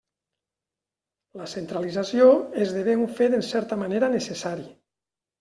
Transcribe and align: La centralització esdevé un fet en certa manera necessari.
La 1.41 1.47
centralització 1.51 2.31
esdevé 2.65 2.97
un 3.03 3.07
fet 3.21 3.37
en 3.41 3.47
certa 3.51 3.79
manera 3.85 4.11
necessari. 4.17 4.69